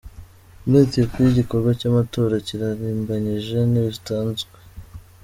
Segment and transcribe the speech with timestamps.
[0.67, 4.61] Muri Ethiopie, igikorwa cy’amatora kirarimbanyije, ntibatanzwe n.